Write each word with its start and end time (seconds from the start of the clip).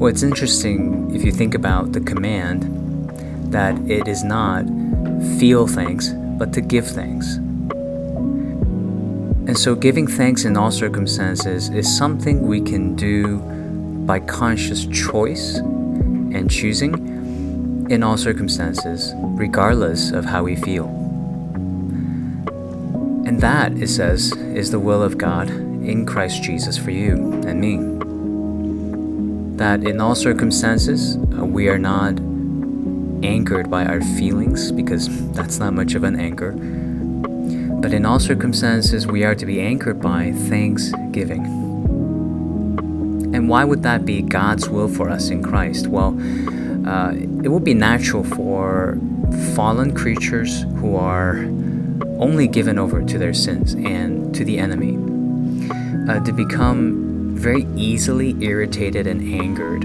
Well, 0.00 0.10
it's 0.10 0.24
interesting 0.24 1.08
if 1.14 1.24
you 1.24 1.30
think 1.30 1.54
about 1.54 1.92
the 1.92 2.00
command 2.00 2.66
that 3.52 3.78
it 3.88 4.08
is 4.08 4.24
not 4.24 4.66
feel 5.38 5.68
thanks, 5.68 6.12
but 6.40 6.52
to 6.54 6.60
give 6.60 6.88
thanks. 6.88 7.38
And 9.46 9.56
so, 9.56 9.76
giving 9.76 10.08
thanks 10.08 10.44
in 10.44 10.56
all 10.56 10.72
circumstances 10.72 11.68
is 11.68 11.96
something 11.96 12.48
we 12.48 12.60
can 12.60 12.96
do 12.96 13.38
by 14.04 14.18
conscious 14.18 14.86
choice 14.86 15.58
and 15.58 16.50
choosing 16.50 17.86
in 17.88 18.02
all 18.02 18.16
circumstances, 18.16 19.12
regardless 19.16 20.10
of 20.10 20.24
how 20.24 20.42
we 20.42 20.56
feel. 20.56 20.86
And 23.24 23.40
that, 23.40 23.72
it 23.74 23.86
says, 23.88 24.32
is 24.32 24.72
the 24.72 24.80
will 24.80 25.02
of 25.02 25.16
God 25.16 25.48
in 25.48 26.06
Christ 26.06 26.42
Jesus 26.42 26.76
for 26.76 26.90
you 26.90 27.14
and 27.46 27.60
me. 27.60 27.76
That 29.58 29.84
in 29.84 30.00
all 30.00 30.16
circumstances, 30.16 31.16
uh, 31.16 31.44
we 31.44 31.68
are 31.68 31.78
not 31.78 32.18
anchored 33.24 33.70
by 33.70 33.84
our 33.84 34.00
feelings, 34.00 34.72
because 34.72 35.08
that's 35.32 35.60
not 35.60 35.72
much 35.72 35.94
of 35.94 36.02
an 36.02 36.18
anchor 36.18 36.52
but 37.80 37.92
in 37.92 38.06
all 38.06 38.18
circumstances, 38.18 39.06
we 39.06 39.24
are 39.24 39.34
to 39.34 39.46
be 39.46 39.60
anchored 39.60 40.00
by 40.00 40.32
thanksgiving. 40.48 41.44
And 43.34 43.48
why 43.48 43.64
would 43.64 43.82
that 43.82 44.04
be 44.04 44.22
God's 44.22 44.68
will 44.68 44.88
for 44.88 45.10
us 45.10 45.28
in 45.28 45.42
Christ? 45.42 45.88
Well, 45.88 46.18
uh, 46.88 47.12
it 47.12 47.48
would 47.48 47.64
be 47.64 47.74
natural 47.74 48.24
for 48.24 48.98
fallen 49.54 49.94
creatures 49.94 50.62
who 50.76 50.96
are 50.96 51.36
only 52.18 52.48
given 52.48 52.78
over 52.78 53.02
to 53.02 53.18
their 53.18 53.34
sins 53.34 53.74
and 53.74 54.34
to 54.34 54.44
the 54.44 54.58
enemy 54.58 54.96
uh, 56.08 56.20
to 56.24 56.32
become 56.32 57.34
very 57.36 57.66
easily 57.76 58.34
irritated 58.40 59.06
and 59.06 59.20
angered 59.20 59.84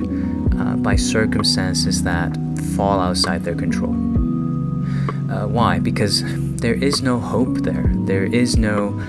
uh, 0.57 0.75
by 0.77 0.95
circumstances 0.95 2.03
that 2.03 2.35
fall 2.77 2.99
outside 2.99 3.43
their 3.43 3.55
control. 3.55 3.93
Uh, 5.31 5.47
why? 5.47 5.79
Because 5.79 6.23
there 6.57 6.73
is 6.73 7.01
no 7.01 7.17
hope 7.17 7.59
there. 7.59 7.89
There 8.05 8.25
is 8.25 8.57
no 8.57 9.01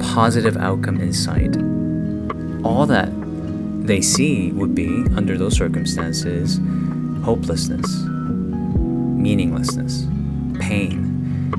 positive 0.00 0.56
outcome 0.56 1.00
in 1.00 1.12
sight. 1.12 1.56
All 2.64 2.84
that 2.86 3.10
they 3.86 4.00
see 4.00 4.50
would 4.50 4.74
be, 4.74 5.04
under 5.14 5.38
those 5.38 5.56
circumstances, 5.56 6.58
hopelessness, 7.22 7.86
meaninglessness, 9.16 10.04
pain, 10.58 11.52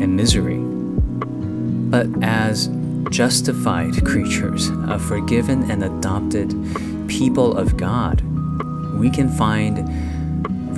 and 0.00 0.16
misery. 0.16 0.58
But 0.58 2.08
as 2.24 2.68
justified 3.10 4.04
creatures, 4.04 4.70
a 4.88 4.98
forgiven 4.98 5.70
and 5.70 5.84
adopted 5.84 6.52
people 7.06 7.56
of 7.56 7.76
God, 7.76 8.22
we 8.98 9.08
can 9.08 9.28
find 9.28 9.86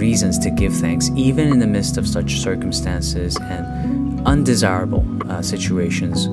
reasons 0.00 0.38
to 0.38 0.50
give 0.50 0.74
thanks, 0.74 1.10
even 1.14 1.48
in 1.48 1.58
the 1.58 1.66
midst 1.66 1.98
of 1.98 2.08
such 2.08 2.40
circumstances 2.40 3.36
and 3.36 4.26
undesirable 4.26 5.04
uh, 5.30 5.42
situations 5.42 6.26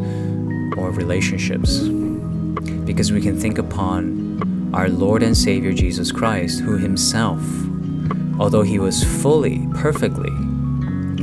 or 0.77 0.91
relationships. 0.91 1.79
Because 2.85 3.11
we 3.11 3.21
can 3.21 3.37
think 3.37 3.57
upon 3.57 4.71
our 4.73 4.87
Lord 4.87 5.21
and 5.21 5.35
Savior 5.35 5.73
Jesus 5.73 6.13
Christ, 6.13 6.61
who 6.61 6.77
himself, 6.77 7.41
although 8.39 8.61
he 8.61 8.79
was 8.79 9.03
fully, 9.21 9.67
perfectly 9.75 10.31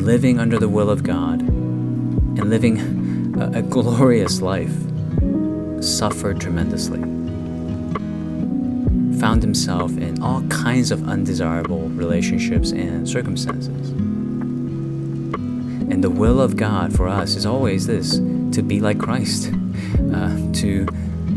living 0.01 0.39
under 0.39 0.59
the 0.59 0.69
will 0.69 0.91
of 0.91 1.03
God 1.03 1.41
and 1.41 2.51
living 2.51 3.41
a, 3.41 3.61
a 3.61 3.63
glorious 3.63 4.43
life, 4.43 4.75
suffered 5.81 6.41
tremendously 6.41 7.14
found 9.25 9.43
himself 9.43 9.91
in 9.97 10.23
all 10.23 10.43
kinds 10.49 10.91
of 10.91 11.09
undesirable 11.09 11.89
relationships 11.89 12.73
and 12.73 13.09
circumstances. 13.09 13.89
And 15.89 16.05
the 16.05 16.11
will 16.11 16.43
of 16.43 16.59
God 16.59 16.95
for 16.95 17.09
us 17.09 17.35
is 17.35 17.47
always 17.47 17.87
this 17.87 18.19
to 18.55 18.63
be 18.63 18.81
like 18.81 18.99
Christ, 18.99 19.51
uh, 20.13 20.37
to 20.61 20.85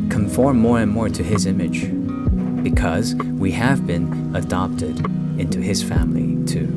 conform 0.10 0.60
more 0.60 0.82
and 0.82 0.92
more 0.92 1.08
to 1.08 1.24
His 1.24 1.46
image, 1.46 1.90
because 2.62 3.16
we 3.16 3.52
have 3.52 3.88
been 3.88 4.36
adopted 4.36 5.00
into 5.40 5.62
His 5.62 5.82
family 5.82 6.46
too. 6.46 6.68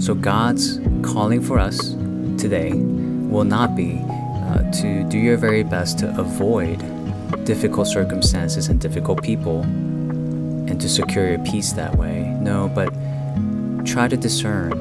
So 0.00 0.14
God's 0.14 0.80
calling 1.00 1.40
for 1.40 1.58
us 1.58 1.94
today 2.36 2.72
will 2.74 3.44
not 3.44 3.74
be 3.74 4.02
uh, 4.04 4.70
to 4.82 5.02
do 5.08 5.16
your 5.16 5.38
very 5.38 5.62
best 5.62 5.98
to 6.00 6.10
avoid 6.20 6.82
difficult 7.44 7.86
circumstances 7.86 8.68
and 8.68 8.80
difficult 8.80 9.22
people 9.22 9.62
and 9.62 10.80
to 10.80 10.88
secure 10.88 11.28
your 11.28 11.38
peace 11.44 11.72
that 11.72 11.96
way. 11.96 12.36
No, 12.40 12.68
but 12.74 12.92
try 13.86 14.08
to 14.08 14.16
discern 14.16 14.72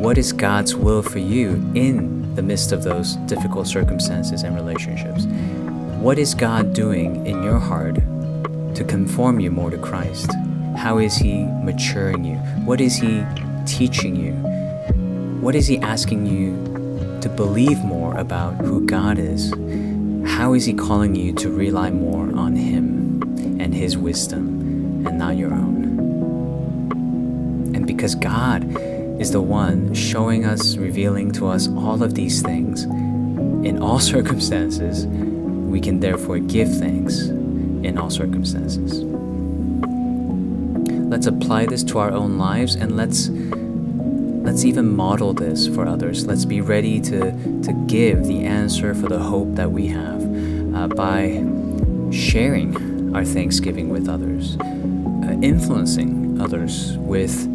what 0.00 0.16
is 0.16 0.32
God's 0.32 0.76
will 0.76 1.02
for 1.02 1.18
you 1.18 1.54
in 1.74 2.34
the 2.36 2.42
midst 2.42 2.70
of 2.70 2.84
those 2.84 3.16
difficult 3.26 3.66
circumstances 3.66 4.44
and 4.44 4.54
relationships. 4.54 5.24
What 6.00 6.18
is 6.18 6.34
God 6.34 6.72
doing 6.72 7.26
in 7.26 7.42
your 7.42 7.58
heart 7.58 7.96
to 8.76 8.84
conform 8.86 9.40
you 9.40 9.50
more 9.50 9.70
to 9.70 9.78
Christ? 9.78 10.30
How 10.76 10.98
is 10.98 11.16
He 11.16 11.44
maturing 11.64 12.24
you? 12.24 12.36
What 12.64 12.80
is 12.80 12.96
He 12.96 13.24
teaching 13.66 14.14
you? 14.14 14.34
What 15.40 15.56
is 15.56 15.66
He 15.66 15.78
asking 15.78 16.26
you 16.26 17.20
to 17.20 17.28
believe 17.28 17.78
more 17.80 18.16
about 18.16 18.54
who 18.64 18.86
God 18.86 19.18
is? 19.18 19.52
How 20.26 20.54
is 20.54 20.64
He 20.64 20.74
calling 20.74 21.14
you 21.14 21.32
to 21.34 21.50
rely 21.50 21.90
more 21.90 22.34
on 22.36 22.56
Him 22.56 23.22
and 23.60 23.74
His 23.74 23.96
wisdom 23.96 25.06
and 25.06 25.18
not 25.18 25.36
your 25.36 25.52
own? 25.52 25.84
And 27.74 27.86
because 27.86 28.14
God 28.14 28.64
is 29.20 29.32
the 29.32 29.42
one 29.42 29.94
showing 29.94 30.44
us, 30.44 30.76
revealing 30.76 31.32
to 31.32 31.48
us 31.48 31.68
all 31.68 32.02
of 32.02 32.14
these 32.14 32.40
things 32.42 32.84
in 32.84 33.78
all 33.82 33.98
circumstances, 34.14 35.06
we 35.06 35.80
can 35.80 36.00
therefore 36.00 36.38
give 36.38 36.68
thanks 36.78 37.26
in 37.26 37.98
all 37.98 38.10
circumstances. 38.10 39.02
Let's 41.08 41.26
apply 41.26 41.66
this 41.66 41.82
to 41.84 41.98
our 41.98 42.10
own 42.10 42.38
lives 42.38 42.74
and 42.74 42.96
let's 42.96 43.28
Let's 44.48 44.64
even 44.64 44.96
model 44.96 45.34
this 45.34 45.68
for 45.68 45.86
others. 45.86 46.26
Let's 46.26 46.46
be 46.46 46.62
ready 46.62 47.02
to, 47.02 47.20
to 47.60 47.84
give 47.86 48.24
the 48.24 48.44
answer 48.44 48.94
for 48.94 49.06
the 49.06 49.18
hope 49.18 49.56
that 49.56 49.70
we 49.70 49.88
have 49.88 50.22
uh, 50.74 50.88
by 50.88 51.44
sharing 52.10 53.14
our 53.14 53.26
thanksgiving 53.26 53.90
with 53.90 54.08
others, 54.08 54.56
uh, 54.58 55.38
influencing 55.42 56.40
others 56.40 56.96
with 56.96 57.46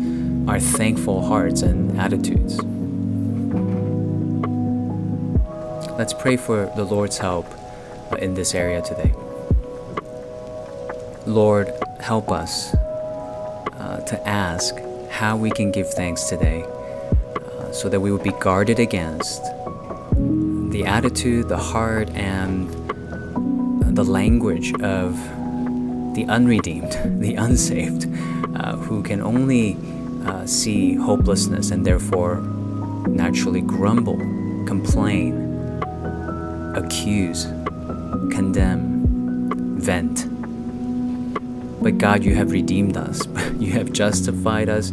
our 0.47 0.59
thankful 0.59 1.25
hearts 1.25 1.63
and 1.63 1.99
attitudes. 1.99 2.63
Let's 5.97 6.13
pray 6.13 6.37
for 6.37 6.71
the 6.75 6.83
Lord's 6.83 7.17
help 7.17 7.47
uh, 8.11 8.17
in 8.17 8.35
this 8.35 8.53
area 8.53 8.83
today. 8.83 9.11
Lord, 11.25 11.73
help 11.99 12.31
us 12.31 12.75
uh, 12.75 14.05
to 14.07 14.27
ask 14.27 14.75
how 15.09 15.35
we 15.35 15.49
can 15.49 15.71
give 15.71 15.89
thanks 15.89 16.25
today 16.25 16.63
so 17.73 17.89
that 17.89 17.99
we 17.99 18.11
would 18.11 18.23
be 18.23 18.31
guarded 18.33 18.79
against 18.79 19.41
the 20.69 20.83
attitude, 20.85 21.49
the 21.49 21.57
heart, 21.57 22.09
and 22.11 22.69
the 23.95 24.03
language 24.03 24.73
of 24.81 25.13
the 26.15 26.25
unredeemed, 26.29 26.91
the 27.21 27.35
unsaved, 27.35 28.07
uh, 28.55 28.75
who 28.77 29.01
can 29.03 29.21
only 29.21 29.77
uh, 30.25 30.45
see 30.45 30.95
hopelessness 30.95 31.71
and 31.71 31.85
therefore 31.85 32.37
naturally 33.07 33.61
grumble, 33.61 34.17
complain, 34.65 35.81
accuse, 36.75 37.45
condemn, 38.31 39.79
vent. 39.79 40.29
But 41.83 41.97
God, 41.97 42.23
you 42.23 42.35
have 42.35 42.51
redeemed 42.51 42.97
us, 42.97 43.27
you 43.59 43.71
have 43.71 43.91
justified 43.91 44.69
us, 44.69 44.91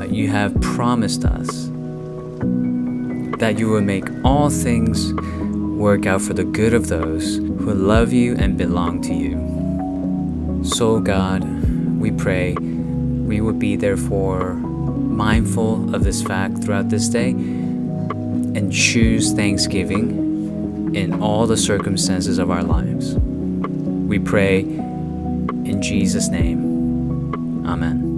uh, 0.00 0.04
you 0.04 0.28
have 0.28 0.58
promised 0.60 1.24
us 1.24 1.71
that 3.42 3.58
you 3.58 3.68
will 3.68 3.80
make 3.80 4.04
all 4.24 4.48
things 4.50 5.12
work 5.14 6.06
out 6.06 6.22
for 6.22 6.32
the 6.32 6.44
good 6.44 6.72
of 6.72 6.86
those 6.86 7.38
who 7.38 7.74
love 7.74 8.12
you 8.12 8.36
and 8.36 8.56
belong 8.56 9.02
to 9.02 9.12
you. 9.12 10.62
So, 10.64 11.00
God, 11.00 11.42
we 11.98 12.12
pray 12.12 12.54
we 12.54 13.40
would 13.40 13.58
be 13.58 13.74
therefore 13.74 14.54
mindful 14.54 15.92
of 15.92 16.04
this 16.04 16.22
fact 16.22 16.62
throughout 16.62 16.88
this 16.88 17.08
day 17.08 17.30
and 17.30 18.72
choose 18.72 19.32
thanksgiving 19.32 20.94
in 20.94 21.20
all 21.20 21.48
the 21.48 21.56
circumstances 21.56 22.38
of 22.38 22.48
our 22.48 22.62
lives. 22.62 23.14
We 23.16 24.20
pray 24.20 24.60
in 24.60 25.82
Jesus' 25.82 26.28
name. 26.28 27.66
Amen. 27.66 28.11